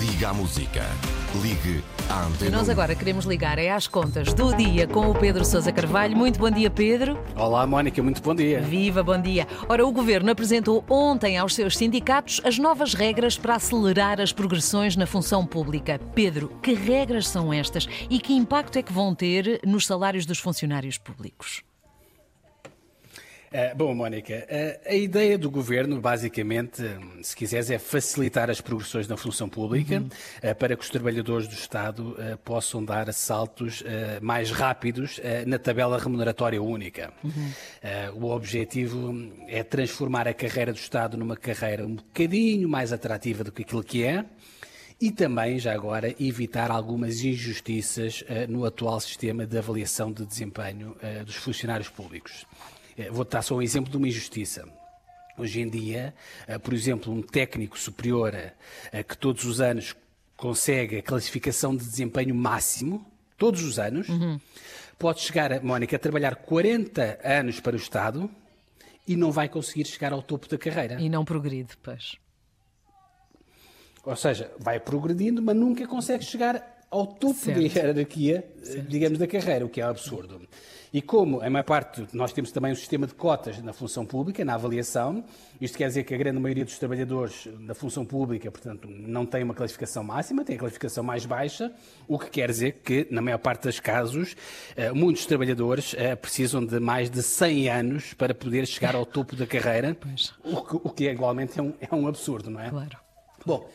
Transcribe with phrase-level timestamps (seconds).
[0.00, 0.82] Liga à música.
[1.42, 2.72] Ligue à Antena Nós 1.
[2.72, 6.16] agora queremos ligar é às contas do dia com o Pedro Sousa Carvalho.
[6.16, 7.22] Muito bom dia, Pedro.
[7.36, 8.62] Olá, Mónica, muito bom dia.
[8.62, 9.46] Viva, bom dia.
[9.68, 14.96] Ora, o Governo apresentou ontem aos seus sindicatos as novas regras para acelerar as progressões
[14.96, 16.00] na função pública.
[16.14, 20.38] Pedro, que regras são estas e que impacto é que vão ter nos salários dos
[20.38, 21.62] funcionários públicos?
[23.52, 26.84] Eh, bom, Mónica, eh, a ideia do governo, basicamente,
[27.20, 30.04] se quiseres, é facilitar as progressões na função pública
[30.40, 33.82] eh, para que os trabalhadores do Estado possam dar saltos
[34.22, 37.12] mais rápidos na tabela remuneratória única.
[37.82, 39.12] Eh, o objetivo
[39.48, 43.82] é transformar a carreira do Estado numa carreira um bocadinho mais atrativa do que aquilo
[43.82, 44.24] que é.
[45.00, 50.94] E também, já agora, evitar algumas injustiças eh, no atual sistema de avaliação de desempenho
[51.00, 52.46] eh, dos funcionários públicos.
[52.96, 54.68] Eh, Vou dar só um exemplo de uma injustiça.
[55.38, 56.14] Hoje em dia,
[56.46, 59.94] eh, por exemplo, um técnico superior eh, que todos os anos
[60.36, 63.04] consegue a classificação de desempenho máximo,
[63.36, 64.06] todos os anos,
[64.98, 68.30] pode chegar, Mónica, a trabalhar 40 anos para o Estado
[69.06, 71.00] e não vai conseguir chegar ao topo da carreira.
[71.00, 72.16] E não progride, pois.
[74.04, 77.60] Ou seja, vai progredindo, mas nunca consegue chegar ao topo Certo.
[77.60, 80.40] da hierarquia, eh, digamos, da carreira, o que é absurdo.
[80.92, 84.44] E como, a maior parte, nós temos também um sistema de cotas na função pública,
[84.44, 85.22] na avaliação,
[85.60, 89.44] isto quer dizer que a grande maioria dos trabalhadores na função pública, portanto, não tem
[89.44, 91.72] uma classificação máxima, tem a classificação mais baixa,
[92.08, 94.34] o que quer dizer que, na maior parte dos casos,
[94.76, 99.36] eh, muitos trabalhadores eh, precisam de mais de 100 anos para poder chegar ao topo
[99.36, 99.96] da carreira,
[100.42, 102.68] o que, o que igualmente é um, é um absurdo, não é?
[102.68, 102.98] Claro.
[103.46, 103.70] Bom,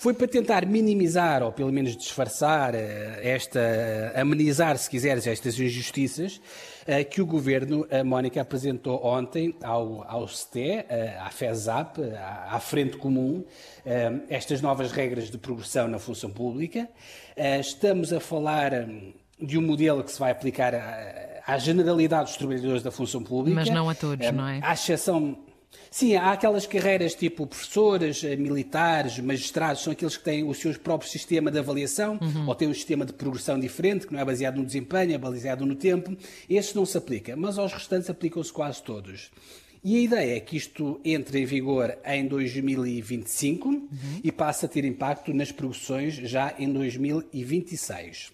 [0.00, 3.60] foi para tentar minimizar, ou pelo menos disfarçar, eh, esta,
[4.16, 6.40] amenizar, se quiseres, estas injustiças,
[6.86, 12.60] eh, que o Governo, a Mónica, apresentou ontem ao, ao eh, à FESAP, à, à
[12.60, 13.44] Frente Comum,
[13.84, 16.88] eh, estas novas regras de progressão na função pública.
[17.36, 22.24] Eh, Estamos a falar hum, de um modelo que se vai aplicar à, à generalidade
[22.30, 23.54] dos trabalhadores da função pública.
[23.54, 24.60] Mas não a todos, Eh, não é?
[24.62, 25.36] À exceção.
[25.90, 30.72] Sim, há aquelas carreiras tipo professores, eh, militares, magistrados, são aqueles que têm o seu
[30.78, 32.46] próprio sistema de avaliação Uhum.
[32.48, 35.66] ou têm um sistema de progressão diferente, que não é baseado no desempenho, é baseado
[35.66, 36.16] no tempo.
[36.48, 39.30] Esses não se aplica, mas aos restantes aplicam-se quase todos.
[39.82, 43.88] E a ideia é que isto entre em vigor em 2025 Uhum.
[44.22, 48.32] e passe a ter impacto nas progressões já em 2026.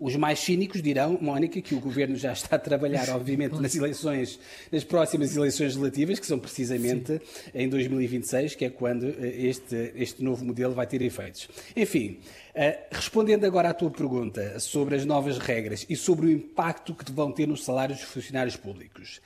[0.00, 4.38] Os mais cínicos dirão, Mónica, que o governo já está a trabalhar, obviamente, nas eleições,
[4.70, 7.20] nas próximas eleições legislativas, que são precisamente
[7.54, 11.48] em 2026, que é quando eh, este, este novo modelo vai ter efeitos.
[11.76, 12.20] Enfim,
[12.54, 17.10] eh, respondendo agora à tua pergunta sobre as novas regras e sobre o impacto que
[17.10, 19.20] vão ter nos salários dos funcionários públicos.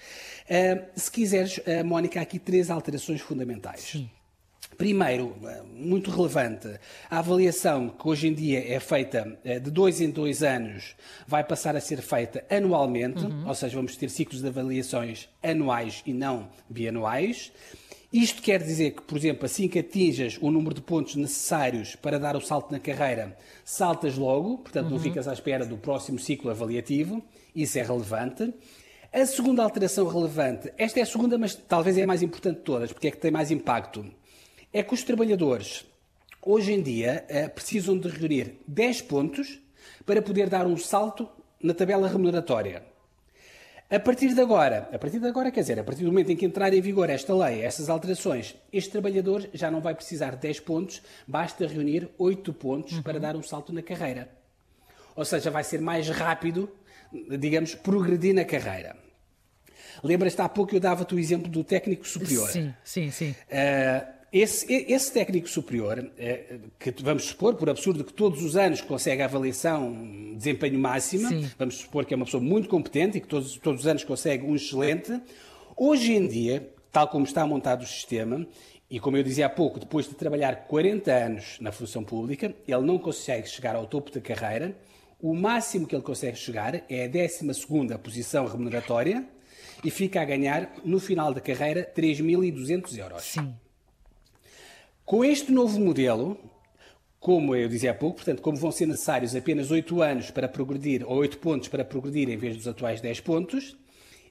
[0.48, 4.02] Eh, Se quiseres, Mónica, há aqui três alterações fundamentais.
[4.82, 6.69] Primeiro, eh, muito relevante,
[7.09, 11.44] a avaliação que hoje em dia é feita eh, de dois em dois anos vai
[11.44, 16.48] passar a ser feita anualmente, ou seja, vamos ter ciclos de avaliações anuais e não
[16.69, 17.53] bianuais.
[18.12, 22.19] Isto quer dizer que, por exemplo, assim que atinjas o número de pontos necessários para
[22.19, 26.50] dar o salto na carreira, saltas logo, portanto não ficas à espera do próximo ciclo
[26.50, 27.22] avaliativo,
[27.54, 28.53] isso é relevante.
[29.12, 32.64] A segunda alteração relevante, esta é a segunda, mas talvez é a mais importante de
[32.64, 34.04] todas, porque é que tem mais impacto,
[34.72, 35.84] é que os trabalhadores,
[36.41, 39.60] hoje em dia, eh, precisam de reunir 10 pontos
[40.06, 41.28] para poder dar um salto
[41.62, 42.82] na tabela remuneratória.
[43.91, 46.37] A partir de agora, a partir de agora, quer dizer, a partir do momento em
[46.37, 50.38] que entrar em vigor esta lei, estas alterações, este trabalhador já não vai precisar de
[50.38, 54.31] 10 pontos, basta reunir 8 pontos para dar um salto na carreira.
[55.15, 56.71] Ou seja, vai ser mais rápido,
[57.38, 58.97] digamos, progredir na carreira.
[60.03, 62.49] Lembras-te há pouco eu dava-te o exemplo do técnico superior.
[62.49, 63.34] Sim, sim, sim.
[63.50, 68.81] Eh, esse, esse técnico superior, eh, que vamos supor, por absurdo, que todos os anos
[68.81, 71.50] consegue a avaliação de desempenho máxima, Sim.
[71.59, 74.47] vamos supor que é uma pessoa muito competente e que todos, todos os anos consegue
[74.47, 75.20] um excelente,
[75.76, 78.47] hoje em dia, tal como está montado o sistema,
[78.88, 82.82] e como eu dizia há pouco, depois de trabalhar 40 anos na função pública, ele
[82.82, 84.75] não consegue chegar ao topo da carreira,
[85.20, 89.25] o máximo que ele consegue chegar é a 12ª posição remuneratória
[89.84, 93.23] e fica a ganhar, no final da carreira, 3.200 euros.
[93.23, 93.55] Sim.
[95.12, 96.38] Com este novo modelo,
[97.20, 101.05] como eu dizia há pouco, portanto, como vão ser necessários apenas 8 anos para progredir,
[101.06, 103.76] ou 8 pontos para progredir em vez dos atuais 10 pontos,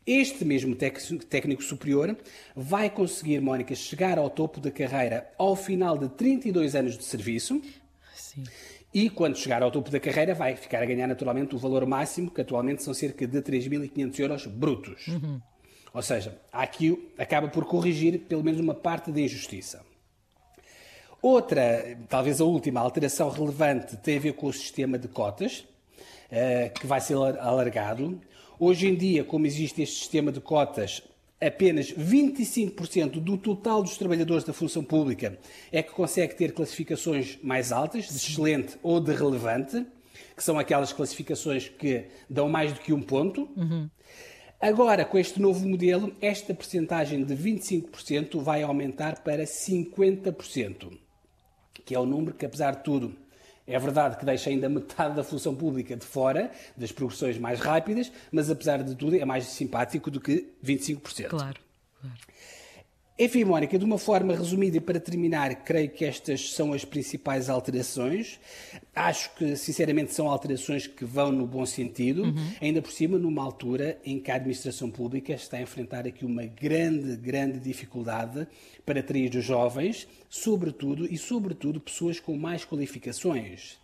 [0.08, 2.18] este mesmo técnico superior
[2.56, 7.62] vai conseguir, Mónica, chegar ao topo da carreira ao final de 32 anos de serviço
[8.16, 8.44] Sim.
[8.92, 12.32] e, quando chegar ao topo da carreira, vai ficar a ganhar naturalmente o valor máximo,
[12.32, 15.06] que atualmente são cerca de 3.500 euros brutos.
[15.94, 19.91] Ou seja, aqui acaba por corrigir pelo menos uma parte da injustiça.
[21.22, 25.60] Outra, talvez a última alteração relevante, tem a ver com o sistema de cotas,
[26.32, 28.20] uh, que vai ser alargado.
[28.60, 31.04] Hoje em dia, como existe este sistema de cotas,
[31.40, 35.38] apenas 25% do total dos trabalhadores da função pública
[35.72, 39.86] é que consegue ter classificações mais altas, de excelente ou de relevante,
[40.36, 43.50] que são aquelas classificações que dão mais do que um ponto.
[43.56, 43.90] Uhum.
[44.60, 50.92] Agora, com este novo modelo, esta percentagem de 25% vai aumentar para 50%,
[51.86, 53.16] que é o número que, apesar de tudo,
[53.68, 58.12] é verdade que deixa ainda metade da função pública de fora, das progressões mais rápidas,
[58.32, 61.28] mas apesar de tudo é mais simpático do que 25%.
[61.28, 61.60] Claro.
[62.00, 62.16] claro.
[63.20, 67.50] Enfim, Mónica, de uma forma resumida e para terminar, creio que estas são as principais
[67.50, 68.40] alterações.
[68.96, 72.54] Acho que, sinceramente, são alterações que vão no bom sentido, uhum.
[72.60, 76.46] ainda por cima, numa altura em que a administração pública está a enfrentar aqui uma
[76.46, 78.48] grande, grande dificuldade
[78.86, 83.78] para atrair os jovens, sobretudo e sobretudo pessoas com mais qualificações.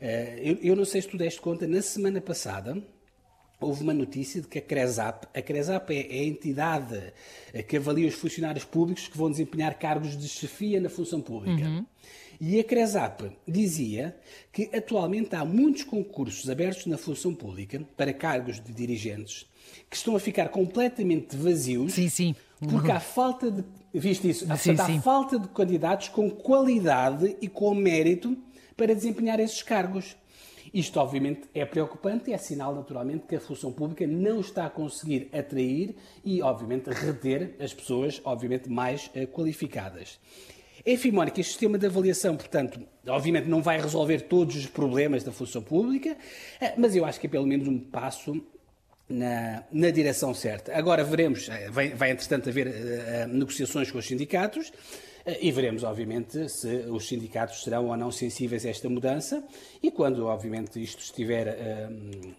[0.00, 2.76] Eh, eu não sei se tu deste conta, na semana passada,
[3.60, 7.12] houve uma notícia de que a CRESAP, a CRESAP é, é a entidade
[7.68, 11.64] que avalia os funcionários públicos que vão desempenhar cargos de chefia na função pública.
[11.64, 11.86] Uhum.
[12.40, 14.16] E a CRESAP dizia
[14.52, 19.46] que atualmente há muitos concursos abertos na função pública para cargos de dirigentes
[19.88, 21.94] que estão a ficar completamente vazios.
[21.94, 22.34] Sim, sim.
[22.68, 23.64] Porque há falta de.
[23.92, 24.40] Viste isso?
[24.40, 24.98] Sim, Portanto, sim.
[24.98, 28.36] há falta de candidatos com qualidade e com mérito
[28.76, 30.16] para desempenhar esses cargos.
[30.74, 34.70] Isto, obviamente, é preocupante e é sinal, naturalmente, que a função pública não está a
[34.70, 35.94] conseguir atrair
[36.24, 40.18] e, obviamente, reter as pessoas, obviamente, mais uh, qualificadas.
[40.84, 45.30] Enfim, Mónica, este sistema de avaliação, portanto, obviamente não vai resolver todos os problemas da
[45.30, 46.16] função pública,
[46.60, 48.44] eh, mas eu acho que é pelo menos um passo
[49.08, 50.76] na, na direção certa.
[50.76, 54.72] Agora veremos, eh, vai, vai entretanto haver uh, negociações com os sindicatos,
[55.40, 59.42] e veremos, obviamente, se os sindicatos serão ou não sensíveis a esta mudança
[59.82, 62.34] e quando, obviamente, isto estiver uh,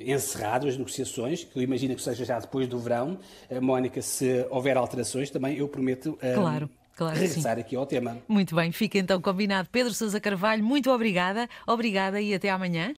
[0.00, 3.18] encerrado, as negociações, que eu imagino que seja já depois do verão,
[3.48, 6.10] uh, Mónica, se houver alterações, também eu prometo.
[6.14, 6.70] Uh, claro.
[6.96, 8.18] Claro regressar aqui ao tema.
[8.28, 9.68] Muito bem, fica então combinado.
[9.70, 12.92] Pedro Sousa Carvalho, muito obrigada, obrigada e até amanhã.